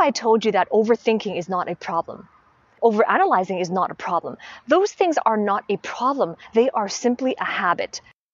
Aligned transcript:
if 0.00 0.06
I 0.06 0.10
told 0.12 0.46
you 0.46 0.52
that 0.52 0.70
overthinking 0.70 1.36
is 1.36 1.46
not 1.46 1.68
a 1.68 1.76
problem? 1.76 2.26
Overanalyzing 2.82 3.60
is 3.60 3.68
not 3.68 3.90
a 3.90 3.94
problem. 3.94 4.38
Those 4.66 4.90
things 4.90 5.18
are 5.26 5.36
not 5.36 5.64
a 5.68 5.76
problem. 5.76 6.36
They 6.54 6.70
are 6.70 6.88
simply 6.88 7.34
a 7.38 7.44
habit. 7.44 8.00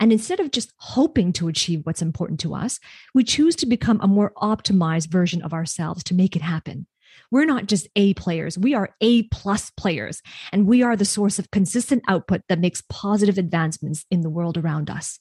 And 0.00 0.10
instead 0.10 0.40
of 0.40 0.50
just 0.50 0.72
hoping 0.78 1.32
to 1.34 1.48
achieve 1.48 1.82
what's 1.84 2.02
important 2.02 2.40
to 2.40 2.54
us, 2.54 2.80
we 3.14 3.22
choose 3.22 3.54
to 3.56 3.66
become 3.66 4.00
a 4.00 4.08
more 4.08 4.32
optimized 4.38 5.08
version 5.08 5.42
of 5.42 5.52
ourselves 5.52 6.02
to 6.04 6.14
make 6.14 6.34
it 6.34 6.42
happen. 6.42 6.86
We're 7.30 7.44
not 7.44 7.66
just 7.66 7.86
A 7.94 8.14
players, 8.14 8.58
we 8.58 8.74
are 8.74 8.96
A 9.00 9.24
plus 9.24 9.70
players, 9.70 10.22
and 10.52 10.66
we 10.66 10.82
are 10.82 10.96
the 10.96 11.04
source 11.04 11.38
of 11.38 11.50
consistent 11.50 12.02
output 12.08 12.42
that 12.48 12.58
makes 12.58 12.82
positive 12.88 13.38
advancements 13.38 14.04
in 14.10 14.22
the 14.22 14.30
world 14.30 14.56
around 14.56 14.90
us 14.90 15.20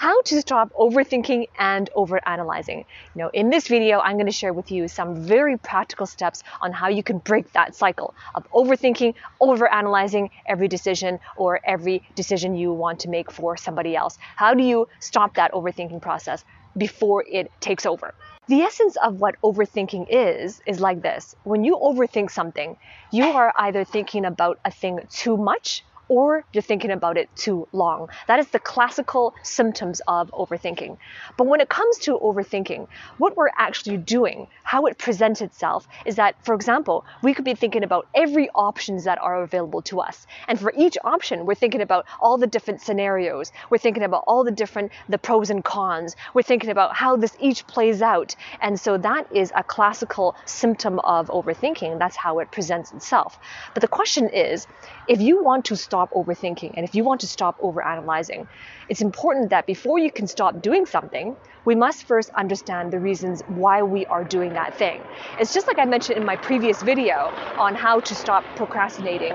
how 0.00 0.22
to 0.22 0.40
stop 0.40 0.72
overthinking 0.72 1.44
and 1.58 1.90
overanalyzing. 1.94 2.78
You 3.14 3.18
know, 3.22 3.30
in 3.34 3.50
this 3.50 3.68
video, 3.68 4.00
I'm 4.00 4.16
going 4.16 4.24
to 4.24 4.32
share 4.32 4.54
with 4.54 4.70
you 4.70 4.88
some 4.88 5.26
very 5.26 5.58
practical 5.58 6.06
steps 6.06 6.42
on 6.62 6.72
how 6.72 6.88
you 6.88 7.02
can 7.02 7.18
break 7.18 7.52
that 7.52 7.74
cycle 7.76 8.14
of 8.34 8.46
overthinking, 8.50 9.12
overanalyzing 9.42 10.30
every 10.48 10.68
decision 10.68 11.18
or 11.36 11.60
every 11.66 12.02
decision 12.16 12.54
you 12.56 12.72
want 12.72 13.00
to 13.00 13.10
make 13.10 13.30
for 13.30 13.58
somebody 13.58 13.94
else. 13.94 14.16
How 14.36 14.54
do 14.54 14.64
you 14.64 14.86
stop 15.00 15.34
that 15.34 15.52
overthinking 15.52 16.00
process 16.00 16.44
before 16.78 17.22
it 17.30 17.52
takes 17.60 17.84
over? 17.84 18.14
The 18.48 18.62
essence 18.62 18.96
of 18.96 19.20
what 19.20 19.34
overthinking 19.44 20.06
is, 20.08 20.62
is 20.66 20.80
like 20.80 21.02
this. 21.02 21.34
When 21.44 21.62
you 21.62 21.76
overthink 21.76 22.30
something, 22.30 22.78
you 23.12 23.24
are 23.26 23.52
either 23.58 23.84
thinking 23.84 24.24
about 24.24 24.60
a 24.64 24.70
thing 24.70 25.00
too 25.10 25.36
much 25.36 25.84
or 26.10 26.44
you're 26.52 26.60
thinking 26.60 26.90
about 26.90 27.16
it 27.16 27.30
too 27.36 27.68
long. 27.72 28.08
That 28.26 28.40
is 28.40 28.48
the 28.48 28.58
classical 28.58 29.32
symptoms 29.44 30.02
of 30.08 30.28
overthinking. 30.32 30.98
But 31.38 31.46
when 31.46 31.60
it 31.60 31.68
comes 31.68 31.98
to 31.98 32.18
overthinking, 32.18 32.88
what 33.18 33.36
we're 33.36 33.52
actually 33.56 33.96
doing, 33.96 34.48
how 34.64 34.86
it 34.86 34.98
presents 34.98 35.40
itself, 35.40 35.86
is 36.04 36.16
that, 36.16 36.34
for 36.44 36.54
example, 36.56 37.04
we 37.22 37.32
could 37.32 37.44
be 37.44 37.54
thinking 37.54 37.84
about 37.84 38.08
every 38.12 38.50
options 38.50 39.04
that 39.04 39.18
are 39.22 39.44
available 39.44 39.82
to 39.82 40.00
us. 40.00 40.26
And 40.48 40.58
for 40.58 40.72
each 40.76 40.98
option, 41.04 41.46
we're 41.46 41.54
thinking 41.54 41.80
about 41.80 42.06
all 42.20 42.38
the 42.38 42.48
different 42.48 42.80
scenarios. 42.80 43.52
We're 43.70 43.78
thinking 43.78 44.02
about 44.02 44.24
all 44.26 44.42
the 44.42 44.50
different, 44.50 44.90
the 45.08 45.18
pros 45.18 45.48
and 45.50 45.62
cons. 45.62 46.16
We're 46.34 46.42
thinking 46.42 46.70
about 46.70 46.96
how 46.96 47.16
this 47.18 47.36
each 47.38 47.68
plays 47.68 48.02
out. 48.02 48.34
And 48.60 48.80
so 48.80 48.98
that 48.98 49.28
is 49.32 49.52
a 49.54 49.62
classical 49.62 50.34
symptom 50.44 50.98
of 50.98 51.28
overthinking. 51.28 52.00
That's 52.00 52.16
how 52.16 52.40
it 52.40 52.50
presents 52.50 52.90
itself. 52.90 53.38
But 53.74 53.82
the 53.82 53.88
question 53.88 54.28
is, 54.28 54.66
if 55.06 55.20
you 55.20 55.44
want 55.44 55.66
to 55.66 55.76
stop 55.76 55.99
stop 56.00 56.12
overthinking 56.12 56.72
and 56.76 56.84
if 56.88 56.94
you 56.94 57.04
want 57.04 57.20
to 57.20 57.26
stop 57.26 57.58
overanalyzing, 57.60 58.46
it's 58.88 59.02
important 59.02 59.50
that 59.50 59.66
before 59.66 59.98
you 59.98 60.10
can 60.10 60.26
stop 60.26 60.62
doing 60.62 60.86
something, 60.86 61.36
we 61.66 61.74
must 61.74 62.06
first 62.06 62.30
understand 62.30 62.90
the 62.92 62.98
reasons 62.98 63.42
why 63.46 63.82
we 63.82 64.06
are 64.06 64.24
doing 64.24 64.54
that 64.54 64.74
thing. 64.74 65.02
It's 65.38 65.52
just 65.52 65.66
like 65.66 65.78
I 65.78 65.84
mentioned 65.84 66.18
in 66.18 66.24
my 66.24 66.36
previous 66.36 66.82
video 66.82 67.32
on 67.58 67.74
how 67.74 68.00
to 68.00 68.14
stop 68.14 68.44
procrastinating. 68.56 69.34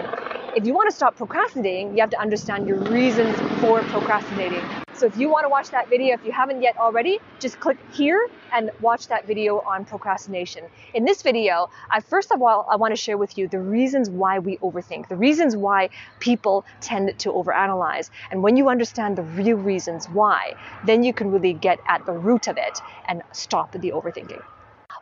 If 0.55 0.65
you 0.65 0.73
want 0.73 0.89
to 0.89 0.95
stop 0.95 1.15
procrastinating, 1.15 1.95
you 1.95 2.01
have 2.01 2.09
to 2.11 2.19
understand 2.19 2.67
your 2.67 2.79
reasons 2.79 3.35
for 3.61 3.81
procrastinating. 3.83 4.84
So 4.97 5.05
if 5.05 5.17
you 5.17 5.29
want 5.29 5.43
to 5.43 5.49
watch 5.49 5.71
that 5.71 5.89
video, 5.89 6.13
if 6.13 6.23
you 6.23 6.31
haven't 6.31 6.61
yet 6.61 6.77
already, 6.77 7.19
just 7.41 7.59
click 7.59 7.77
here 7.91 8.29
and 8.53 8.71
watch 8.79 9.09
that 9.09 9.27
video 9.27 9.59
on 9.59 9.83
procrastination. 9.83 10.63
In 10.93 11.03
this 11.03 11.21
video, 11.21 11.69
I 11.91 11.99
first 11.99 12.31
of 12.31 12.41
all, 12.41 12.65
I 12.71 12.77
want 12.77 12.93
to 12.93 12.95
share 12.95 13.17
with 13.17 13.37
you 13.37 13.49
the 13.49 13.59
reasons 13.59 14.09
why 14.09 14.39
we 14.39 14.55
overthink, 14.59 15.09
the 15.09 15.17
reasons 15.17 15.53
why 15.53 15.89
people 16.21 16.63
tend 16.79 17.19
to 17.19 17.29
overanalyze. 17.29 18.09
And 18.31 18.41
when 18.41 18.55
you 18.55 18.69
understand 18.69 19.17
the 19.17 19.23
real 19.23 19.57
reasons 19.57 20.07
why, 20.07 20.53
then 20.85 21.03
you 21.03 21.11
can 21.11 21.29
really 21.29 21.51
get 21.51 21.77
at 21.89 22.05
the 22.05 22.13
root 22.13 22.47
of 22.47 22.57
it 22.57 22.79
and 23.09 23.21
stop 23.33 23.73
the 23.73 23.91
overthinking. 23.91 24.41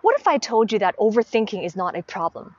What 0.02 0.20
if 0.20 0.28
I 0.28 0.40
told 0.40 0.72
you 0.72 0.80
that 0.80 0.98
overthinking 0.98 1.64
is 1.64 1.76
not 1.76 1.96
a 1.96 2.02
problem? 2.02 2.56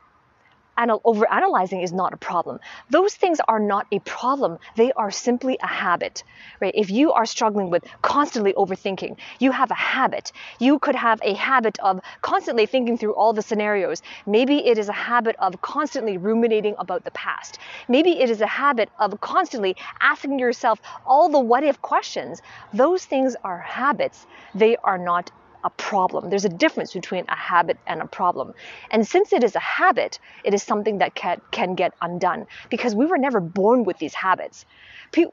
Anal- 0.78 1.00
overanalyzing 1.00 1.82
is 1.82 1.92
not 1.92 2.12
a 2.12 2.16
problem. 2.16 2.60
Those 2.90 3.14
things 3.14 3.40
are 3.46 3.60
not 3.60 3.86
a 3.92 3.98
problem. 4.00 4.58
They 4.76 4.92
are 4.92 5.10
simply 5.10 5.58
a 5.62 5.66
habit, 5.66 6.24
right? 6.60 6.74
If 6.74 6.90
you 6.90 7.12
are 7.12 7.26
struggling 7.26 7.70
with 7.70 7.84
constantly 8.02 8.52
overthinking, 8.54 9.16
you 9.38 9.52
have 9.52 9.70
a 9.70 9.74
habit. 9.74 10.32
You 10.58 10.78
could 10.78 10.94
have 10.94 11.20
a 11.22 11.34
habit 11.34 11.78
of 11.80 12.00
constantly 12.22 12.66
thinking 12.66 12.98
through 12.98 13.14
all 13.14 13.32
the 13.32 13.42
scenarios. 13.42 14.02
Maybe 14.26 14.66
it 14.66 14.78
is 14.78 14.88
a 14.88 14.92
habit 14.92 15.36
of 15.38 15.60
constantly 15.60 16.16
ruminating 16.18 16.74
about 16.78 17.04
the 17.04 17.10
past. 17.12 17.58
Maybe 17.88 18.20
it 18.20 18.30
is 18.30 18.41
a 18.41 18.46
habit 18.46 18.91
of 18.98 19.20
constantly 19.20 19.76
asking 20.00 20.38
yourself 20.38 20.80
all 21.06 21.28
the 21.28 21.41
what 21.41 21.62
if 21.64 21.80
questions. 21.82 22.42
Those 22.72 23.04
things 23.04 23.36
are 23.44 23.58
habits. 23.58 24.26
They 24.54 24.76
are 24.76 24.98
not 24.98 25.30
a 25.64 25.70
problem. 25.70 26.30
There's 26.30 26.44
a 26.44 26.50
difference 26.50 26.92
between 26.92 27.25
a 27.28 27.36
habit 27.36 27.78
and 27.86 28.02
a 28.02 28.06
problem. 28.06 28.52
And 28.91 29.06
since 29.06 29.32
it 29.32 29.42
is 29.42 29.56
a 29.56 29.60
habit, 29.60 30.19
it 30.44 30.54
is 30.54 30.62
something 30.62 30.98
that 30.98 31.14
can, 31.14 31.41
can 31.50 31.75
get 31.75 31.94
undone 32.00 32.47
because 32.70 32.94
we 32.94 33.06
were 33.06 33.19
never 33.19 33.41
born 33.41 33.84
with 33.84 33.98
these 33.98 34.14
habits. 34.14 34.66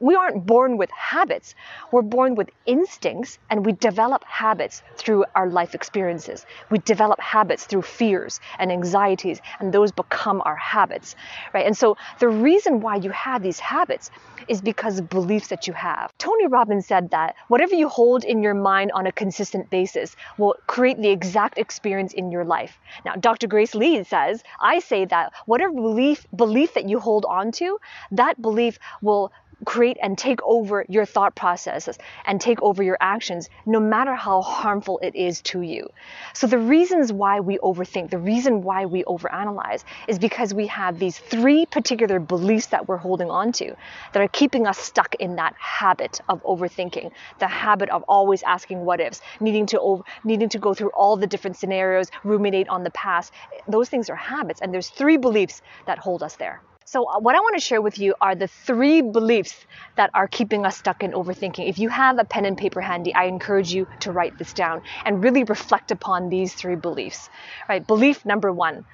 We 0.00 0.14
aren't 0.14 0.46
born 0.46 0.78
with 0.78 0.90
habits. 0.92 1.54
We're 1.90 2.02
born 2.02 2.34
with 2.36 2.50
instincts 2.66 3.38
and 3.50 3.66
we 3.66 3.72
develop 3.72 4.24
habits 4.24 4.82
through 4.96 5.24
our 5.34 5.50
life 5.50 5.74
experiences. 5.74 6.46
We 6.70 6.78
develop 6.78 7.20
habits 7.20 7.64
through 7.64 7.82
fears 7.82 8.40
and 8.58 8.70
anxieties 8.72 9.40
and 9.60 9.72
those 9.72 9.92
become 9.92 10.40
our 10.44 10.56
habits, 10.56 11.16
right? 11.52 11.66
And 11.66 11.76
so 11.76 11.96
the 12.20 12.28
reason 12.28 12.80
why 12.80 12.96
you 12.96 13.10
have 13.10 13.42
these 13.42 13.58
habits 13.58 14.10
is 14.48 14.60
because 14.60 14.98
of 14.98 15.08
beliefs 15.08 15.48
that 15.48 15.66
you 15.66 15.72
have. 15.72 16.12
Tony 16.18 16.46
Robbins 16.46 16.86
said 16.86 17.10
that 17.10 17.34
whatever 17.48 17.74
you 17.74 17.88
hold 17.88 18.24
in 18.24 18.42
your 18.42 18.54
mind 18.54 18.92
on 18.92 19.06
a 19.06 19.12
consistent 19.12 19.70
basis 19.70 20.14
will 20.38 20.54
create 20.66 21.00
the 21.00 21.10
exact 21.10 21.58
experience 21.58 22.12
in 22.12 22.30
your 22.30 22.44
life. 22.44 22.78
Now, 23.04 23.14
Dr. 23.14 23.46
Grace 23.46 23.74
Lee 23.74 24.02
says, 24.04 24.42
I 24.60 24.78
say 24.78 25.04
that 25.06 25.32
whatever 25.46 25.72
belief 25.72 26.26
belief 26.34 26.74
that 26.74 26.88
you 26.88 26.98
hold 26.98 27.24
on 27.28 27.52
to, 27.52 27.78
that 28.12 28.40
belief 28.40 28.78
will 29.00 29.32
create 29.64 29.96
and 30.02 30.16
take 30.18 30.40
over 30.42 30.84
your 30.88 31.04
thought 31.04 31.34
processes 31.34 31.98
and 32.26 32.40
take 32.40 32.60
over 32.62 32.82
your 32.82 32.98
actions, 33.00 33.48
no 33.66 33.80
matter 33.80 34.14
how 34.14 34.42
harmful 34.42 34.98
it 35.02 35.14
is 35.14 35.40
to 35.42 35.60
you. 35.60 35.88
So, 36.34 36.46
the 36.46 36.58
reasons 36.58 37.12
why 37.12 37.40
we 37.40 37.58
overthink, 37.58 38.10
the 38.10 38.18
reason 38.18 38.62
why 38.62 38.86
we 38.86 39.04
overanalyze 39.04 39.84
is 40.08 40.18
because 40.18 40.52
we 40.52 40.66
have 40.68 40.98
these 40.98 41.18
three 41.18 41.66
particular 41.66 42.18
beliefs 42.18 42.66
that 42.66 42.88
we're 42.88 42.96
holding 42.96 43.30
on 43.30 43.52
to 43.52 43.74
that 44.12 44.22
are 44.22 44.28
keeping 44.28 44.66
us 44.66 44.78
stuck 44.78 45.14
in 45.16 45.36
that 45.36 45.54
habit 45.58 46.20
of 46.28 46.42
overthinking, 46.42 47.10
the 47.38 47.48
habit 47.48 47.88
of 47.90 48.02
always 48.08 48.42
asking 48.42 48.84
what 48.84 49.00
ifs, 49.00 49.20
needing 49.40 49.66
to, 49.66 49.80
over, 49.80 50.02
needing 50.24 50.48
to 50.48 50.58
go 50.58 50.74
through 50.74 50.90
all 50.90 51.16
the 51.16 51.26
different 51.26 51.56
scenarios, 51.56 52.10
ruminate 52.24 52.68
on 52.68 52.82
the 52.82 52.90
past. 52.90 53.32
Those 53.68 53.88
things 53.88 54.10
are 54.10 54.16
habits, 54.16 54.60
and 54.60 54.72
there's 54.72 54.88
three 54.88 55.16
beliefs 55.16 55.62
that 55.86 55.98
hold 55.98 56.22
us 56.22 56.36
there. 56.36 56.62
So, 56.84 57.08
uh, 57.08 57.18
what 57.20 57.34
I 57.34 57.40
want 57.40 57.54
to 57.56 57.60
share 57.60 57.82
with 57.82 57.98
you 57.98 58.14
are 58.20 58.34
the 58.34 58.48
three 58.48 59.02
beliefs 59.02 59.54
that 59.96 60.10
are 60.14 60.28
keeping 60.28 60.66
us 60.66 60.76
stuck 60.76 61.02
in 61.02 61.12
overthinking. 61.12 61.68
If 61.68 61.78
you 61.78 61.88
have 61.88 62.18
a 62.18 62.24
pen 62.24 62.44
and 62.44 62.56
paper 62.56 62.80
handy, 62.80 63.14
I 63.14 63.24
encourage 63.24 63.72
you 63.72 63.86
to 64.00 64.12
write 64.12 64.38
this 64.38 64.52
down 64.52 64.82
and 65.04 65.22
really 65.22 65.44
reflect 65.44 65.90
upon 65.90 66.28
these 66.28 66.54
three 66.54 66.76
beliefs. 66.76 67.28
Right? 67.68 67.86
Belief 67.86 68.24
number 68.24 68.52
one 68.52 68.84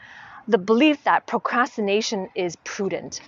the 0.48 0.58
belief 0.58 1.04
that 1.04 1.26
procrastination 1.26 2.28
is 2.34 2.56
prudent. 2.64 3.20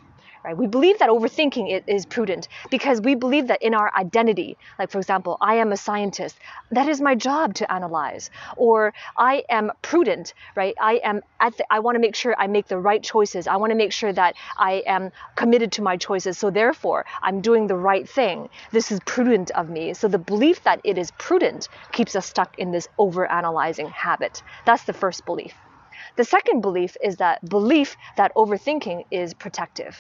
Right? 0.45 0.57
We 0.57 0.67
believe 0.67 0.99
that 0.99 1.11
overthinking 1.11 1.83
is 1.87 2.07
prudent 2.07 2.49
because 2.71 3.01
we 3.01 3.15
believe 3.15 3.49
that 3.49 3.63
in 3.63 3.75
our 3.75 3.93
identity, 3.97 4.57
like 4.79 4.91
for 4.91 4.99
example, 4.99 5.37
I 5.41 5.57
am 5.57 5.73
a 5.73 5.77
scientist, 5.77 6.37
that 6.71 6.89
is 6.89 7.01
my 7.01 7.15
job 7.15 7.55
to 7.55 7.73
analyze, 7.73 8.31
or 8.57 8.93
I 9.17 9.45
am 9.51 9.71
prudent, 9.83 10.35
right? 10.57 10.75
I 10.81 11.01
am 11.05 11.21
at 11.41 11.57
the, 11.57 11.67
I 11.71 11.81
want 11.81 11.97
to 11.97 12.01
make 12.01 12.17
sure 12.17 12.35
I 12.39 12.47
make 12.47 12.69
the 12.69 12.79
right 12.79 13.03
choices. 13.03 13.47
I 13.47 13.57
want 13.57 13.71
to 13.71 13.77
make 13.77 13.93
sure 13.93 14.13
that 14.13 14.35
I 14.57 14.83
am 14.87 15.11
committed 15.37 15.73
to 15.73 15.83
my 15.83 15.97
choices. 15.97 16.39
So 16.39 16.51
therefore, 16.51 17.05
I'm 17.23 17.41
doing 17.41 17.67
the 17.67 17.77
right 17.77 18.09
thing. 18.09 18.49
This 18.73 18.93
is 18.93 19.01
prudent 19.07 19.51
of 19.53 19.69
me. 19.69 19.95
So 19.95 20.09
the 20.09 20.19
belief 20.19 20.63
that 20.65 20.81
it 20.85 20.99
is 20.99 21.11
prudent 21.13 21.69
keeps 21.93 22.17
us 22.17 22.27
stuck 22.27 22.59
in 22.59 22.71
this 22.73 22.89
over 22.99 23.31
analyzing 23.31 23.89
habit. 23.89 24.43
That's 24.65 24.85
the 24.85 24.93
first 24.93 25.25
belief. 25.27 25.55
The 26.17 26.25
second 26.25 26.61
belief 26.63 26.97
is 27.03 27.17
that 27.17 27.47
belief 27.49 27.97
that 28.17 28.33
overthinking 28.37 29.05
is 29.11 29.35
protective 29.35 29.99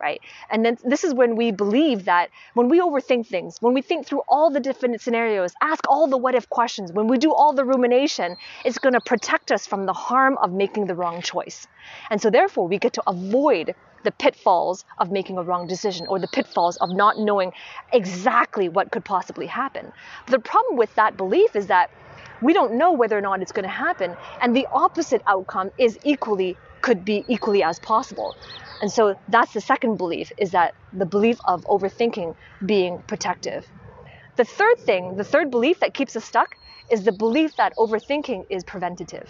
right? 0.00 0.20
And 0.50 0.64
then 0.64 0.78
this 0.84 1.04
is 1.04 1.14
when 1.14 1.36
we 1.36 1.50
believe 1.50 2.06
that 2.06 2.30
when 2.54 2.68
we 2.68 2.80
overthink 2.80 3.26
things, 3.26 3.56
when 3.60 3.74
we 3.74 3.82
think 3.82 4.06
through 4.06 4.22
all 4.28 4.50
the 4.50 4.60
different 4.60 5.00
scenarios, 5.00 5.52
ask 5.60 5.84
all 5.88 6.06
the 6.06 6.16
what 6.16 6.34
if 6.34 6.48
questions, 6.48 6.92
when 6.92 7.06
we 7.06 7.18
do 7.18 7.32
all 7.32 7.52
the 7.52 7.64
rumination, 7.64 8.36
it's 8.64 8.78
going 8.78 8.94
to 8.94 9.00
protect 9.00 9.52
us 9.52 9.66
from 9.66 9.86
the 9.86 9.92
harm 9.92 10.38
of 10.38 10.52
making 10.52 10.86
the 10.86 10.94
wrong 10.94 11.22
choice. 11.22 11.66
And 12.10 12.20
so 12.20 12.30
therefore 12.30 12.66
we 12.68 12.78
get 12.78 12.94
to 12.94 13.02
avoid 13.06 13.74
the 14.02 14.12
pitfalls 14.12 14.84
of 14.98 15.10
making 15.10 15.36
a 15.36 15.42
wrong 15.42 15.66
decision 15.66 16.06
or 16.06 16.18
the 16.18 16.28
pitfalls 16.28 16.76
of 16.78 16.90
not 16.90 17.18
knowing 17.18 17.52
exactly 17.92 18.68
what 18.68 18.90
could 18.90 19.04
possibly 19.04 19.46
happen. 19.46 19.92
But 20.26 20.32
the 20.32 20.38
problem 20.38 20.78
with 20.78 20.94
that 20.94 21.16
belief 21.16 21.54
is 21.54 21.66
that 21.66 21.90
we 22.40 22.54
don't 22.54 22.78
know 22.78 22.92
whether 22.92 23.16
or 23.16 23.20
not 23.20 23.42
it's 23.42 23.52
going 23.52 23.64
to 23.64 23.68
happen 23.68 24.16
and 24.40 24.56
the 24.56 24.66
opposite 24.72 25.22
outcome 25.26 25.70
is 25.76 25.98
equally 26.04 26.56
could 26.82 27.04
be 27.04 27.24
equally 27.28 27.62
as 27.62 27.78
possible. 27.78 28.34
And 28.82 28.90
so 28.90 29.16
that's 29.28 29.52
the 29.52 29.60
second 29.60 29.98
belief 29.98 30.32
is 30.38 30.52
that 30.52 30.74
the 30.92 31.06
belief 31.06 31.38
of 31.46 31.64
overthinking 31.64 32.34
being 32.66 33.02
protective. 33.06 33.66
The 34.36 34.44
third 34.44 34.78
thing, 34.86 35.16
the 35.16 35.24
third 35.24 35.50
belief 35.50 35.80
that 35.80 35.94
keeps 35.94 36.16
us 36.16 36.24
stuck 36.24 36.56
is 36.90 37.04
the 37.04 37.12
belief 37.12 37.56
that 37.56 37.74
overthinking 37.78 38.44
is 38.50 38.64
preventative. 38.64 39.28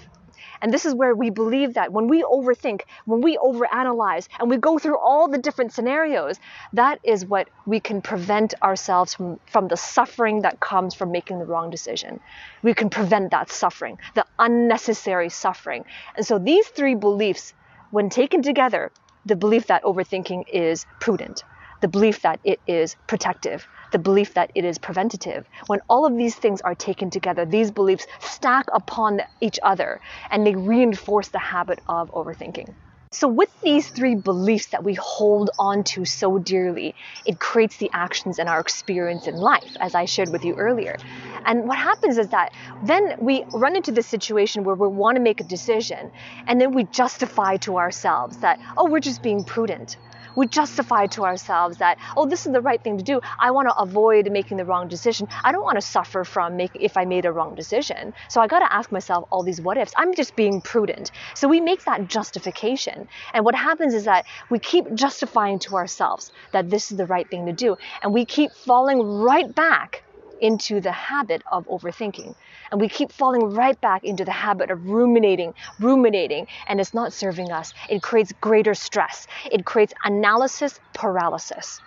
And 0.63 0.73
this 0.73 0.85
is 0.85 0.95
where 0.95 1.15
we 1.15 1.31
believe 1.31 1.75
that 1.75 1.93
when 1.93 2.09
we 2.09 2.23
overthink, 2.23 2.83
when 3.07 3.21
we 3.21 3.37
overanalyze, 3.39 4.29
and 4.39 4.51
we 4.51 4.57
go 4.57 4.79
through 4.79 4.99
all 4.99 5.29
the 5.29 5.39
different 5.39 5.73
scenarios, 5.73 6.39
that 6.75 7.01
is 7.03 7.25
what 7.25 7.49
we 7.67 7.81
can 7.81 8.03
prevent 8.03 8.55
ourselves 8.63 9.15
from, 9.15 9.41
from 9.47 9.69
the 9.69 9.77
suffering 9.77 10.43
that 10.43 10.61
comes 10.61 10.95
from 10.95 11.13
making 11.13 11.39
the 11.39 11.47
wrong 11.47 11.71
decision. 11.71 12.21
We 12.63 12.75
can 12.75 12.91
prevent 12.91 13.31
that 13.31 13.51
suffering, 13.51 13.99
the 14.15 14.27
unnecessary 14.39 15.29
suffering. 15.31 15.85
And 16.17 16.27
so 16.27 16.39
these 16.39 16.67
three 16.69 16.95
beliefs, 16.95 17.55
when 17.91 18.11
taken 18.11 18.43
together, 18.43 18.93
the 19.27 19.37
belief 19.37 19.67
that 19.67 19.83
overthinking 19.85 20.45
is 20.53 20.87
prudent, 21.01 21.45
the 21.81 21.89
belief 21.89 22.23
that 22.23 22.41
it 22.45 22.61
is 22.67 22.97
protective, 23.07 23.67
the 23.93 23.99
belief 23.99 24.35
that 24.35 24.51
it 24.55 24.65
is 24.65 24.79
preventative. 24.79 25.47
When 25.67 25.81
all 25.89 26.07
of 26.07 26.17
these 26.17 26.35
things 26.35 26.61
are 26.61 26.75
taken 26.75 27.11
together, 27.11 27.45
these 27.45 27.71
beliefs 27.71 28.07
stack 28.21 28.67
upon 28.73 29.21
each 29.41 29.59
other 29.63 30.01
and 30.31 30.47
they 30.47 30.55
reinforce 30.55 31.29
the 31.29 31.39
habit 31.39 31.81
of 31.89 32.11
overthinking. 32.13 32.75
So, 33.13 33.27
with 33.27 33.49
these 33.61 33.89
three 33.89 34.15
beliefs 34.15 34.67
that 34.67 34.85
we 34.85 34.95
hold 34.95 35.51
on 35.59 35.83
to 35.83 36.05
so 36.05 36.39
dearly, 36.39 36.95
it 37.27 37.41
creates 37.41 37.77
the 37.79 37.91
actions 37.93 38.39
and 38.39 38.49
our 38.49 38.61
experience 38.61 39.27
in 39.27 39.35
life, 39.35 39.77
as 39.81 39.97
I 39.97 40.05
shared 40.05 40.31
with 40.31 40.45
you 40.45 40.55
earlier. 40.55 40.97
And 41.45 41.67
what 41.67 41.77
happens 41.77 42.19
is 42.19 42.29
that 42.29 42.53
then 42.85 43.17
we 43.19 43.45
run 43.53 43.75
into 43.75 43.91
this 43.91 44.07
situation 44.07 44.63
where 44.63 44.77
we 44.77 44.87
want 44.87 45.17
to 45.17 45.21
make 45.21 45.41
a 45.41 45.45
decision, 45.45 46.13
and 46.47 46.61
then 46.61 46.73
we 46.73 46.85
justify 46.85 47.57
to 47.57 47.79
ourselves 47.79 48.37
that, 48.39 48.61
oh, 48.77 48.89
we're 48.89 49.01
just 49.01 49.25
being 49.25 49.43
prudent 49.43 49.97
we 50.37 50.47
justify 50.47 51.07
to 51.07 51.25
ourselves 51.25 51.79
that, 51.79 51.99
oh, 52.17 52.27
this 52.27 52.47
is 52.47 52.53
the 52.53 52.61
right 52.61 52.83
thing 52.83 52.99
to 52.99 53.05
do. 53.05 53.21
I 53.39 53.51
want 53.51 53.69
to 53.69 53.77
avoid 53.77 54.31
making 54.31 54.57
the 54.57 54.65
wrong 54.65 54.89
decision. 54.89 55.29
I 55.45 55.53
don't 55.53 55.63
want 55.63 55.77
to 55.77 55.87
suffer 55.87 56.25
from 56.25 56.57
make, 56.57 56.71
if 56.75 56.97
I 56.97 57.05
made 57.05 57.25
a 57.25 57.33
wrong 57.33 57.55
decision. 57.55 58.15
So 58.29 58.41
I 58.41 58.47
got 58.47 58.61
to 58.61 58.73
ask 58.73 58.93
myself 58.93 59.27
all 59.31 59.43
these 59.43 59.61
what 59.61 59.77
ifs. 59.77 59.93
I'm 59.97 60.15
just 60.15 60.37
being 60.37 60.61
prudent. 60.61 61.11
So 61.35 61.49
we 61.49 61.61
make 61.61 61.85
that 61.85 62.09
justification. 62.09 63.09
And 63.35 63.45
what 63.45 63.55
happens 63.55 63.95
is 63.95 64.05
that 64.05 64.27
we 64.51 64.59
keep 64.59 64.93
justifying 64.95 65.59
to 65.61 65.77
ourselves 65.77 66.33
that 66.53 66.71
this 66.71 66.91
is 66.91 66.97
the 66.97 67.07
right 67.07 67.29
thing 67.29 67.47
to 67.47 67.53
do. 67.53 67.77
And 68.03 68.13
we 68.13 68.25
keep 68.25 68.53
falling 68.53 69.01
right 69.03 69.53
back 69.55 70.03
into 70.41 70.81
the 70.81 70.93
habit 70.93 71.43
of 71.51 71.67
overthinking. 71.67 72.35
And 72.71 72.81
we 72.81 72.89
keep 72.89 73.13
falling 73.13 73.55
right 73.55 73.81
back 73.81 74.05
into 74.05 74.25
the 74.25 74.33
habit 74.33 74.71
of 74.71 74.87
ruminating, 74.87 75.55
ruminating, 75.79 76.47
and 76.67 76.81
it's 76.81 76.95
not 76.95 77.13
serving 77.13 77.53
us. 77.53 77.73
It 77.89 78.03
creates 78.03 78.33
greater 78.41 78.75
stress. 78.75 79.27
It 79.51 79.65
creates 79.65 79.93
analysis 80.05 80.81
paralysis. 80.95 81.81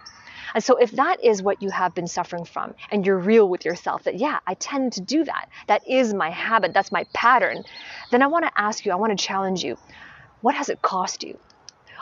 And 0.55 0.63
so, 0.63 0.77
if 0.77 0.91
that 0.91 1.23
is 1.23 1.41
what 1.41 1.63
you 1.63 1.71
have 1.71 1.95
been 1.95 2.07
suffering 2.07 2.45
from, 2.45 2.75
and 2.91 3.05
you're 3.05 3.17
real 3.17 3.49
with 3.49 3.65
yourself 3.65 4.03
that, 4.03 4.19
yeah, 4.19 4.39
I 4.45 4.53
tend 4.53 4.93
to 4.93 5.01
do 5.01 5.23
that, 5.23 5.49
that 5.67 5.81
is 5.87 6.13
my 6.13 6.29
habit, 6.29 6.73
that's 6.73 6.91
my 6.91 7.05
pattern, 7.13 7.63
then 8.11 8.21
I 8.21 8.27
want 8.27 8.45
to 8.45 8.51
ask 8.55 8.85
you, 8.85 8.91
I 8.91 8.95
want 8.95 9.17
to 9.17 9.25
challenge 9.25 9.63
you 9.63 9.77
what 10.43 10.55
has 10.55 10.67
it 10.67 10.81
cost 10.81 11.23
you? 11.23 11.39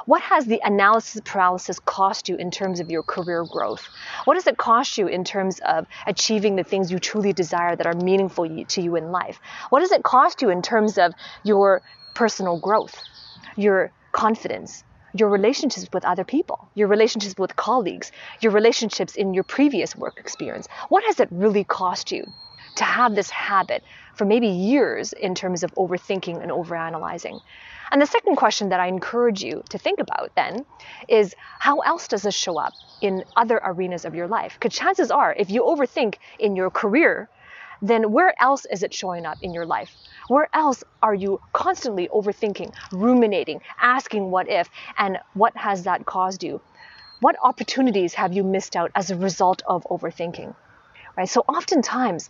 What 0.06 0.22
has 0.22 0.46
the 0.46 0.62
analysis 0.64 1.22
paralysis 1.24 1.80
cost 1.80 2.30
you 2.30 2.36
in 2.36 2.52
terms 2.52 2.80
of 2.80 2.90
your 2.90 3.04
career 3.04 3.44
growth? 3.44 3.88
What 4.26 4.36
does 4.36 4.48
it 4.48 4.58
cost 4.58 4.98
you 4.98 5.08
in 5.08 5.24
terms 5.24 5.60
of 5.66 5.86
achieving 6.08 6.56
the 6.56 6.64
things 6.64 6.92
you 6.92 7.00
truly 7.00 7.34
desire 7.34 7.76
that 7.76 7.86
are 7.86 7.94
meaningful 7.94 8.48
to 8.66 8.82
you 8.82 8.96
in 8.96 9.12
life? 9.12 9.40
What 9.70 9.82
does 9.82 9.92
it 9.92 10.04
cost 10.04 10.42
you 10.42 10.50
in 10.50 10.62
terms 10.62 10.98
of 10.98 11.14
your 11.44 11.82
personal 12.14 12.58
growth, 12.58 12.96
your 13.56 13.92
confidence, 14.12 14.84
your 15.14 15.30
relationships 15.30 15.88
with 15.94 16.06
other 16.06 16.24
people, 16.24 16.70
your 16.74 16.88
relationships 16.88 17.36
with 17.38 17.56
colleagues, 17.56 18.12
your 18.40 18.52
relationships 18.52 19.16
in 19.16 19.34
your 19.34 19.44
previous 19.44 19.96
work 19.96 20.18
experience? 20.20 20.68
What 20.90 21.04
has 21.06 21.20
it 21.20 21.30
really 21.32 21.64
cost 21.64 22.12
you 22.12 22.26
to 22.78 22.84
have 22.84 23.16
this 23.16 23.30
habit 23.30 23.84
for 24.16 24.26
maybe 24.26 24.48
years 24.48 25.14
in 25.14 25.36
terms 25.36 25.64
of 25.64 25.74
overthinking 25.76 26.42
and 26.42 26.52
overanalyzing? 26.52 27.42
And 27.92 28.02
the 28.02 28.06
second 28.06 28.38
question 28.38 28.70
that 28.70 28.80
I 28.80 28.88
encourage 28.88 29.44
you 29.44 29.64
to 29.70 29.78
think 29.78 30.00
about 30.00 30.32
then 30.36 30.66
is 31.10 31.36
how 31.60 31.80
else 31.80 32.08
does 32.08 32.22
this 32.22 32.36
show 32.36 32.58
up 32.58 32.74
in 33.02 33.26
other 33.36 33.60
arenas 33.62 34.06
of 34.06 34.16
your 34.16 34.28
life? 34.28 34.54
Because 34.54 34.74
chances 34.78 35.12
are, 35.12 35.36
if 35.38 35.50
you 35.50 35.64
overthink 35.64 36.16
in 36.40 36.56
your 36.56 36.70
career, 36.70 37.28
then 37.82 38.12
where 38.12 38.34
else 38.40 38.66
is 38.66 38.84
it 38.84 38.94
showing 38.94 39.26
up 39.26 39.40
in 39.42 39.54
your 39.54 39.66
life? 39.66 39.98
Where 40.30 40.48
else 40.54 40.84
are 41.02 41.16
you 41.16 41.42
constantly 41.52 42.08
overthinking, 42.08 42.74
ruminating, 42.94 43.62
asking 43.82 44.32
what 44.32 44.48
if, 44.50 44.70
and 44.98 45.18
what 45.34 45.58
has 45.58 45.84
that 45.84 46.06
caused 46.06 46.44
you? 46.44 46.62
What 47.20 47.36
opportunities 47.44 48.14
have 48.14 48.34
you 48.34 48.44
missed 48.44 48.76
out 48.76 48.92
as 48.96 49.12
a 49.12 49.18
result 49.18 49.64
of 49.68 49.84
overthinking? 49.92 50.56
Right? 51.18 51.28
So 51.28 51.42
oftentimes 51.42 52.30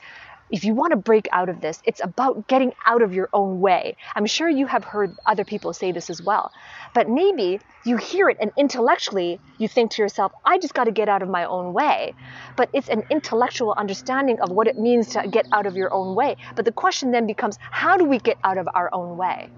if 0.51 0.65
you 0.65 0.73
want 0.73 0.91
to 0.91 0.97
break 0.97 1.27
out 1.31 1.49
of 1.49 1.61
this, 1.61 1.81
it's 1.85 2.01
about 2.03 2.47
getting 2.47 2.73
out 2.85 3.01
of 3.01 3.13
your 3.13 3.29
own 3.33 3.59
way. 3.59 3.95
I'm 4.15 4.25
sure 4.25 4.49
you 4.49 4.67
have 4.67 4.83
heard 4.83 5.15
other 5.25 5.45
people 5.45 5.73
say 5.73 5.91
this 5.91 6.09
as 6.09 6.21
well. 6.21 6.51
But 6.93 7.09
maybe 7.09 7.59
you 7.85 7.97
hear 7.97 8.29
it 8.29 8.37
and 8.39 8.51
intellectually 8.57 9.39
you 9.57 9.67
think 9.67 9.91
to 9.91 10.01
yourself, 10.01 10.33
I 10.45 10.59
just 10.59 10.73
got 10.73 10.83
to 10.85 10.91
get 10.91 11.07
out 11.09 11.21
of 11.21 11.29
my 11.29 11.45
own 11.45 11.73
way. 11.73 12.13
But 12.57 12.69
it's 12.73 12.89
an 12.89 13.03
intellectual 13.09 13.73
understanding 13.77 14.39
of 14.41 14.51
what 14.51 14.67
it 14.67 14.77
means 14.77 15.09
to 15.09 15.27
get 15.27 15.47
out 15.51 15.65
of 15.65 15.75
your 15.75 15.93
own 15.93 16.15
way. 16.15 16.35
But 16.55 16.65
the 16.65 16.71
question 16.71 17.11
then 17.11 17.27
becomes, 17.27 17.57
how 17.59 17.97
do 17.97 18.05
we 18.05 18.19
get 18.19 18.37
out 18.43 18.57
of 18.57 18.67
our 18.73 18.89
own 18.93 19.17
way? 19.17 19.49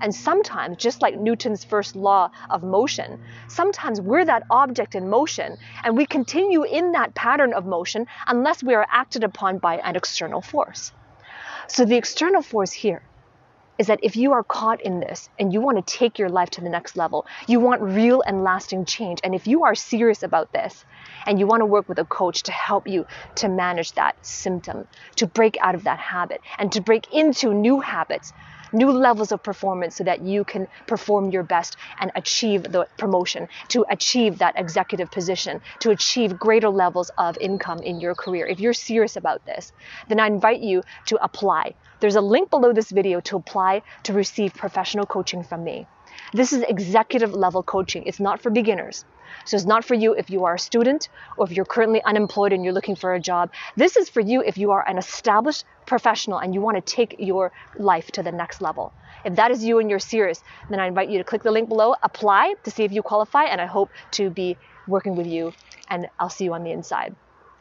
And 0.00 0.14
sometimes, 0.14 0.76
just 0.76 1.02
like 1.02 1.18
Newton's 1.18 1.64
first 1.64 1.96
law 1.96 2.30
of 2.50 2.62
motion, 2.62 3.18
sometimes 3.48 4.00
we're 4.00 4.24
that 4.24 4.42
object 4.50 4.94
in 4.94 5.08
motion 5.08 5.56
and 5.84 5.96
we 5.96 6.06
continue 6.06 6.64
in 6.64 6.92
that 6.92 7.14
pattern 7.14 7.54
of 7.54 7.64
motion 7.64 8.06
unless 8.26 8.62
we 8.62 8.74
are 8.74 8.86
acted 8.90 9.24
upon 9.24 9.58
by 9.58 9.76
an 9.78 9.96
external 9.96 10.42
force. 10.42 10.92
So, 11.68 11.84
the 11.84 11.96
external 11.96 12.42
force 12.42 12.72
here 12.72 13.02
is 13.78 13.88
that 13.88 14.00
if 14.02 14.16
you 14.16 14.32
are 14.32 14.44
caught 14.44 14.80
in 14.80 15.00
this 15.00 15.28
and 15.38 15.52
you 15.52 15.60
want 15.60 15.84
to 15.84 15.98
take 15.98 16.18
your 16.18 16.28
life 16.28 16.50
to 16.50 16.60
the 16.60 16.68
next 16.70 16.96
level, 16.96 17.26
you 17.46 17.60
want 17.60 17.82
real 17.82 18.22
and 18.26 18.42
lasting 18.42 18.84
change, 18.86 19.20
and 19.22 19.34
if 19.34 19.46
you 19.46 19.64
are 19.64 19.74
serious 19.74 20.22
about 20.22 20.52
this 20.52 20.84
and 21.26 21.38
you 21.38 21.46
want 21.46 21.60
to 21.60 21.66
work 21.66 21.88
with 21.88 21.98
a 21.98 22.04
coach 22.04 22.42
to 22.44 22.52
help 22.52 22.88
you 22.88 23.04
to 23.36 23.48
manage 23.48 23.92
that 23.92 24.14
symptom, 24.22 24.86
to 25.16 25.26
break 25.26 25.56
out 25.60 25.74
of 25.74 25.84
that 25.84 25.98
habit, 25.98 26.40
and 26.58 26.72
to 26.72 26.80
break 26.80 27.12
into 27.12 27.52
new 27.52 27.80
habits 27.80 28.32
new 28.76 28.90
levels 28.90 29.32
of 29.32 29.42
performance 29.42 29.96
so 29.96 30.04
that 30.04 30.20
you 30.22 30.44
can 30.44 30.68
perform 30.86 31.30
your 31.30 31.42
best 31.42 31.76
and 31.98 32.12
achieve 32.14 32.62
the 32.62 32.86
promotion, 32.98 33.48
to 33.68 33.84
achieve 33.90 34.38
that 34.38 34.54
executive 34.56 35.10
position, 35.10 35.60
to 35.80 35.90
achieve 35.90 36.38
greater 36.38 36.68
levels 36.68 37.10
of 37.18 37.36
income 37.38 37.80
in 37.82 37.98
your 38.00 38.14
career. 38.14 38.46
If 38.46 38.60
you're 38.60 38.74
serious 38.74 39.16
about 39.16 39.44
this, 39.46 39.72
then 40.08 40.20
I 40.20 40.26
invite 40.26 40.60
you 40.60 40.82
to 41.06 41.22
apply. 41.24 41.74
There's 42.00 42.16
a 42.16 42.20
link 42.20 42.50
below 42.50 42.72
this 42.72 42.90
video 42.90 43.20
to 43.22 43.36
apply 43.36 43.82
to 44.04 44.12
receive 44.12 44.54
professional 44.54 45.06
coaching 45.06 45.42
from 45.42 45.64
me. 45.64 45.86
This 46.32 46.52
is 46.52 46.62
executive 46.62 47.34
level 47.34 47.62
coaching. 47.62 48.04
It's 48.06 48.20
not 48.20 48.40
for 48.40 48.50
beginners. 48.50 49.04
So 49.44 49.56
it's 49.56 49.66
not 49.66 49.84
for 49.84 49.94
you 49.94 50.12
if 50.12 50.30
you 50.30 50.44
are 50.44 50.54
a 50.54 50.58
student 50.58 51.08
or 51.36 51.46
if 51.46 51.52
you're 51.52 51.64
currently 51.64 52.02
unemployed 52.02 52.52
and 52.52 52.64
you're 52.64 52.72
looking 52.72 52.96
for 52.96 53.14
a 53.14 53.20
job. 53.20 53.50
This 53.76 53.96
is 53.96 54.08
for 54.08 54.20
you 54.20 54.42
if 54.42 54.58
you 54.58 54.70
are 54.72 54.86
an 54.88 54.98
established 54.98 55.64
professional 55.86 56.38
and 56.38 56.54
you 56.54 56.60
want 56.60 56.76
to 56.76 56.94
take 56.94 57.16
your 57.18 57.52
life 57.78 58.10
to 58.12 58.22
the 58.22 58.32
next 58.32 58.60
level. 58.60 58.92
If 59.24 59.36
that 59.36 59.50
is 59.50 59.64
you 59.64 59.78
and 59.78 59.90
you're 59.90 59.98
serious, 59.98 60.42
then 60.70 60.80
I 60.80 60.86
invite 60.86 61.10
you 61.10 61.18
to 61.18 61.24
click 61.24 61.42
the 61.42 61.50
link 61.50 61.68
below, 61.68 61.94
apply 62.02 62.54
to 62.64 62.70
see 62.70 62.84
if 62.84 62.92
you 62.92 63.02
qualify, 63.02 63.44
and 63.44 63.60
I 63.60 63.66
hope 63.66 63.90
to 64.12 64.30
be 64.30 64.56
working 64.86 65.16
with 65.16 65.26
you 65.26 65.52
and 65.88 66.08
I'll 66.18 66.30
see 66.30 66.44
you 66.44 66.54
on 66.54 66.64
the 66.64 66.70
inside. 66.70 67.14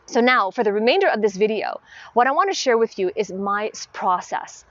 So 0.07 0.21
now 0.21 0.51
for 0.51 0.63
the 0.63 0.71
remainder 0.71 1.07
of 1.07 1.21
this 1.21 1.35
video, 1.35 1.81
what 2.13 2.27
I 2.27 2.31
want 2.31 2.49
to 2.51 2.55
share 2.55 2.77
with 2.77 2.99
you 2.99 3.11
is 3.15 3.31
my 3.31 3.71
process 3.91 4.65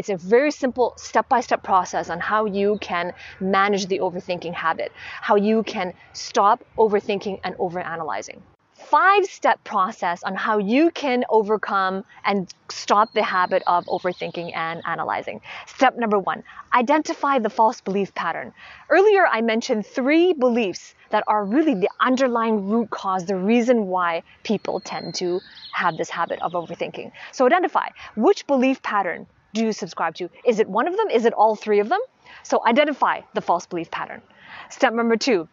it's 0.00 0.08
a 0.08 0.16
very 0.16 0.50
simple 0.50 0.94
step 0.96 1.28
by 1.28 1.40
step 1.42 1.62
process 1.62 2.08
on 2.08 2.20
how 2.20 2.46
you 2.46 2.78
can 2.80 3.12
manage 3.38 3.86
the 3.86 3.98
overthinking 3.98 4.54
habit, 4.54 4.92
how 5.20 5.36
you 5.36 5.62
can 5.62 5.92
stop 6.14 6.64
overthinking 6.78 7.38
and 7.44 7.54
overanalyzing. 7.56 8.40
Five 8.72 9.26
step 9.26 9.62
process 9.62 10.22
on 10.22 10.34
how 10.36 10.56
you 10.56 10.90
can 10.90 11.24
overcome 11.28 12.06
and 12.24 12.50
stop 12.70 13.12
the 13.12 13.22
habit 13.22 13.62
of 13.66 13.84
overthinking 13.84 14.56
and 14.56 14.80
analyzing. 14.86 15.42
Step 15.66 15.98
number 15.98 16.18
one 16.18 16.44
identify 16.72 17.38
the 17.38 17.50
false 17.50 17.82
belief 17.82 18.14
pattern. 18.14 18.54
Earlier, 18.88 19.26
I 19.26 19.42
mentioned 19.42 19.84
three 19.84 20.32
beliefs 20.32 20.94
that 21.10 21.24
are 21.26 21.44
really 21.44 21.74
the 21.74 21.90
underlying 22.00 22.70
root 22.70 22.88
cause, 22.88 23.26
the 23.26 23.36
reason 23.36 23.88
why 23.88 24.22
people 24.44 24.80
tend 24.80 25.14
to 25.16 25.42
have 25.72 25.98
this 25.98 26.08
habit 26.08 26.40
of 26.40 26.52
overthinking. 26.52 27.12
So 27.32 27.44
identify 27.44 27.88
which 28.16 28.46
belief 28.46 28.80
pattern 28.80 29.26
do 29.52 29.64
you 29.64 29.72
subscribe 29.72 30.14
to? 30.16 30.28
Is 30.44 30.60
it 30.60 30.68
one 30.68 30.86
of 30.86 30.96
them? 30.96 31.08
Is 31.10 31.24
it 31.24 31.32
all 31.32 31.56
three 31.56 31.80
of 31.80 31.88
them? 31.88 32.00
So 32.42 32.60
identify 32.66 33.22
the 33.34 33.40
false 33.40 33.66
belief 33.66 33.90
pattern. 33.90 34.22
Step 34.70 34.92
number 34.92 35.16
two, 35.16 35.48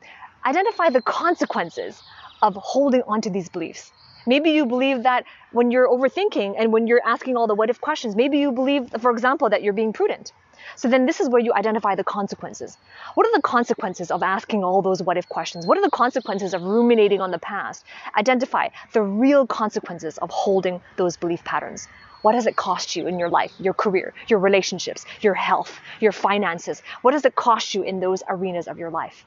identify 0.46 0.90
the 0.90 1.02
consequences 1.02 2.02
of 2.42 2.56
holding 2.56 3.02
on 3.08 3.22
to 3.22 3.30
these 3.30 3.50
beliefs. 3.50 3.92
Maybe 4.28 4.52
you 4.52 4.66
believe 4.66 5.04
that 5.04 5.24
when 5.54 5.72
you're 5.72 5.88
overthinking 5.88 6.56
and 6.58 6.74
when 6.74 6.86
you're 6.86 7.02
asking 7.06 7.38
all 7.38 7.48
the 7.48 7.56
what 7.56 7.70
if 7.70 7.80
questions, 7.80 8.16
maybe 8.16 8.38
you 8.38 8.52
believe, 8.52 8.90
for 9.00 9.12
example, 9.12 9.50
that 9.50 9.64
you're 9.64 9.74
being 9.74 9.94
prudent. 9.94 10.34
So 10.76 10.90
then 10.90 11.06
this 11.06 11.20
is 11.20 11.30
where 11.30 11.42
you 11.42 11.54
identify 11.54 11.96
the 11.96 12.04
consequences. 12.04 12.78
What 13.16 13.26
are 13.26 13.34
the 13.34 13.42
consequences 13.42 14.12
of 14.12 14.22
asking 14.22 14.64
all 14.64 14.82
those 14.82 15.02
what 15.02 15.18
if 15.18 15.30
questions? 15.30 15.66
What 15.66 15.78
are 15.78 15.82
the 15.82 15.90
consequences 15.90 16.54
of 16.54 16.62
ruminating 16.62 17.22
on 17.22 17.32
the 17.32 17.40
past? 17.40 17.86
Identify 18.18 18.70
the 18.92 19.02
real 19.02 19.48
consequences 19.48 20.18
of 20.18 20.30
holding 20.30 20.82
those 20.98 21.16
belief 21.16 21.44
patterns. 21.44 21.88
What 22.22 22.34
does 22.34 22.48
it 22.48 22.56
cost 22.56 22.96
you 22.96 23.08
in 23.08 23.20
your 23.20 23.30
life, 23.30 23.54
your 23.60 23.74
career, 23.74 24.14
your 24.28 24.40
relationships, 24.40 25.06
your 25.22 25.34
health, 25.34 25.80
your 26.00 26.12
finances? 26.12 26.82
What 27.02 27.12
does 27.12 27.26
it 27.26 27.36
cost 27.36 27.74
you 27.76 27.84
in 27.84 28.00
those 28.00 28.24
arenas 28.28 28.68
of 28.68 28.78
your 28.78 28.90
life? 28.90 29.26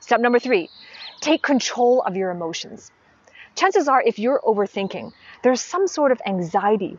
Step 0.00 0.20
number 0.20 0.38
three, 0.38 0.68
take 1.20 1.42
control 1.42 2.02
of 2.02 2.16
your 2.16 2.30
emotions. 2.30 2.90
Chances 3.54 3.88
are, 3.88 4.02
if 4.02 4.18
you're 4.18 4.40
overthinking, 4.44 5.12
there's 5.42 5.60
some 5.60 5.86
sort 5.86 6.12
of 6.12 6.20
anxiety, 6.26 6.98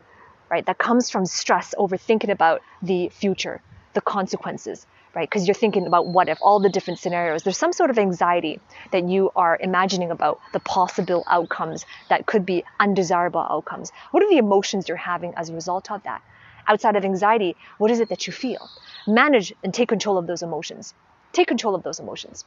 right, 0.50 0.64
that 0.66 0.78
comes 0.78 1.10
from 1.10 1.26
stress 1.26 1.74
over 1.76 1.96
thinking 1.96 2.30
about 2.30 2.62
the 2.82 3.08
future, 3.10 3.60
the 3.92 4.00
consequences, 4.00 4.86
right? 5.16 5.28
Because 5.28 5.48
you're 5.48 5.54
thinking 5.54 5.86
about 5.86 6.06
what 6.06 6.28
if, 6.28 6.38
all 6.42 6.60
the 6.60 6.68
different 6.68 7.00
scenarios. 7.00 7.42
There's 7.42 7.56
some 7.56 7.72
sort 7.72 7.88
of 7.88 7.98
anxiety 7.98 8.60
that 8.92 9.08
you 9.08 9.30
are 9.34 9.58
imagining 9.58 10.10
about 10.10 10.38
the 10.52 10.60
possible 10.60 11.24
outcomes 11.26 11.86
that 12.10 12.26
could 12.26 12.44
be 12.44 12.64
undesirable 12.78 13.40
outcomes. 13.40 13.90
What 14.10 14.22
are 14.22 14.28
the 14.28 14.36
emotions 14.36 14.88
you're 14.88 14.98
having 14.98 15.32
as 15.34 15.48
a 15.48 15.54
result 15.54 15.90
of 15.90 16.02
that? 16.02 16.22
Outside 16.68 16.96
of 16.96 17.04
anxiety, 17.04 17.56
what 17.78 17.90
is 17.90 18.00
it 18.00 18.10
that 18.10 18.26
you 18.26 18.32
feel? 18.32 18.68
Manage 19.06 19.54
and 19.64 19.72
take 19.72 19.88
control 19.88 20.18
of 20.18 20.26
those 20.26 20.42
emotions. 20.42 20.92
Take 21.32 21.48
control 21.48 21.74
of 21.74 21.82
those 21.82 21.98
emotions. 21.98 22.44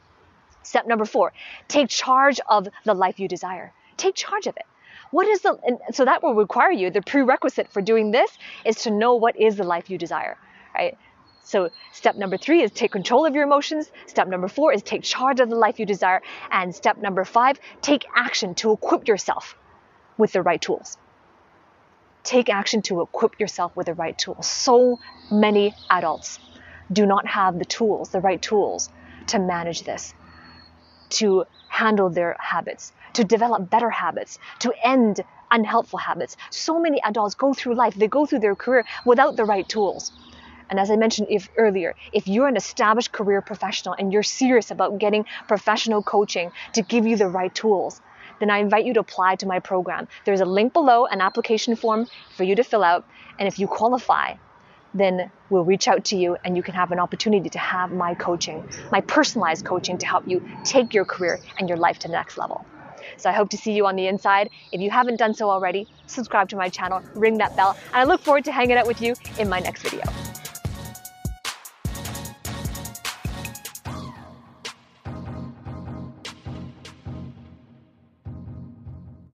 Step 0.62 0.86
number 0.86 1.06
four, 1.06 1.34
take 1.68 1.90
charge 1.90 2.40
of 2.48 2.68
the 2.86 2.94
life 2.94 3.20
you 3.20 3.28
desire. 3.28 3.74
Take 3.98 4.14
charge 4.14 4.46
of 4.46 4.56
it. 4.56 4.66
What 5.10 5.28
is 5.28 5.42
the, 5.42 5.58
and 5.66 5.80
so 5.92 6.06
that 6.06 6.22
will 6.22 6.36
require 6.36 6.72
you, 6.72 6.92
the 6.92 7.02
prerequisite 7.02 7.72
for 7.72 7.82
doing 7.82 8.12
this 8.12 8.30
is 8.64 8.76
to 8.84 8.92
know 8.92 9.16
what 9.16 9.36
is 9.36 9.56
the 9.56 9.64
life 9.64 9.90
you 9.90 9.98
desire, 9.98 10.38
right? 10.76 10.96
So 11.50 11.70
step 11.94 12.16
number 12.16 12.38
three 12.38 12.62
is 12.62 12.70
take 12.70 12.92
control 12.92 13.26
of 13.26 13.34
your 13.34 13.44
emotions. 13.44 13.92
Step 14.06 14.28
number 14.28 14.48
four 14.48 14.72
is 14.72 14.84
take 14.84 15.02
charge 15.02 15.40
of 15.40 15.50
the 15.50 15.56
life 15.56 15.80
you 15.80 15.86
desire. 15.88 16.22
And 16.52 16.76
step 16.76 16.98
number 17.00 17.26
five, 17.26 17.60
take 17.82 18.06
action 18.16 18.54
to 18.56 18.72
equip 18.72 19.08
yourself 19.08 19.56
with 20.16 20.32
the 20.32 20.44
right 20.44 20.62
tools. 20.62 21.00
Take 22.24 22.50
action 22.50 22.84
to 22.84 23.02
equip 23.02 23.40
yourself 23.40 23.76
with 23.76 23.88
the 23.88 23.96
right 23.96 24.16
tools. 24.16 24.46
So 24.46 25.00
many 25.32 25.74
adults 25.90 26.38
do 26.94 27.08
not 27.08 27.26
have 27.26 27.58
the 27.58 27.66
tools, 27.66 28.10
the 28.10 28.20
right 28.20 28.40
tools 28.40 28.92
to 29.28 29.40
manage 29.40 29.82
this, 29.82 30.14
to 31.18 31.46
handle 31.68 32.12
their 32.12 32.36
habits, 32.40 32.94
to 33.14 33.24
develop 33.24 33.72
better 33.72 33.90
habits, 33.90 34.38
to 34.60 34.72
end 34.84 35.22
unhelpful 35.50 35.98
habits. 35.98 36.38
So 36.52 36.80
many 36.80 37.02
adults 37.04 37.34
go 37.34 37.56
through 37.56 37.74
life, 37.74 37.96
they 37.96 38.08
go 38.08 38.28
through 38.28 38.42
their 38.42 38.56
career 38.56 38.86
without 39.04 39.36
the 39.36 39.46
right 39.46 39.68
tools. 39.68 40.12
And 40.70 40.80
as 40.80 40.92
I 40.92 40.96
mentioned 40.96 41.28
if, 41.30 41.50
earlier, 41.58 41.96
if 42.14 42.28
you're 42.28 42.48
an 42.48 42.58
established 42.58 43.12
career 43.12 43.42
professional 43.42 43.96
and 43.98 44.14
you're 44.14 44.24
serious 44.24 44.72
about 44.72 45.00
getting 45.00 45.26
professional 45.48 46.04
coaching 46.04 46.52
to 46.74 46.82
give 46.82 47.08
you 47.08 47.16
the 47.16 47.28
right 47.28 47.54
tools, 47.54 48.02
then 48.40 48.50
I 48.50 48.60
invite 48.60 48.86
you 48.86 48.94
to 48.94 49.00
apply 49.00 49.36
to 49.38 49.46
my 49.46 49.60
program. 49.60 50.08
There's 50.26 50.42
a 50.42 50.46
link 50.46 50.74
below, 50.74 51.06
an 51.06 51.22
application 51.22 51.76
form 51.76 52.08
for 52.38 52.44
you 52.44 52.56
to 52.56 52.64
fill 52.64 52.84
out. 52.84 53.06
And 53.38 53.48
if 53.48 53.60
you 53.60 53.68
qualify, 53.68 54.36
then 54.94 55.32
we'll 55.50 55.66
reach 55.66 55.88
out 55.88 56.06
to 56.06 56.16
you 56.16 56.38
and 56.44 56.56
you 56.56 56.64
can 56.64 56.74
have 56.74 56.92
an 56.92 57.00
opportunity 57.00 57.50
to 57.50 57.60
have 57.60 57.92
my 57.92 58.16
coaching, 58.16 58.68
my 58.92 59.02
personalized 59.02 59.66
coaching 59.66 59.98
to 59.98 60.06
help 60.06 60.28
you 60.28 60.48
take 60.64 60.94
your 60.94 61.06
career 61.06 61.40
and 61.58 61.68
your 61.68 61.78
life 61.78 62.00
to 62.00 62.08
the 62.08 62.14
next 62.14 62.38
level. 62.38 62.66
So 63.18 63.30
I 63.30 63.34
hope 63.34 63.50
to 63.50 63.58
see 63.58 63.74
you 63.74 63.86
on 63.88 63.96
the 63.96 64.08
inside. 64.08 64.50
If 64.72 64.82
you 64.82 64.90
haven't 64.90 65.18
done 65.18 65.34
so 65.34 65.50
already, 65.50 65.88
subscribe 66.06 66.50
to 66.50 66.56
my 66.56 66.70
channel, 66.70 67.02
ring 67.14 67.38
that 67.40 67.56
bell, 67.56 67.78
and 67.88 67.96
I 67.96 68.04
look 68.04 68.22
forward 68.22 68.46
to 68.46 68.52
hanging 68.52 68.78
out 68.78 68.88
with 68.88 69.02
you 69.02 69.16
in 69.38 69.50
my 69.50 69.60
next 69.60 69.84
video. 69.84 70.04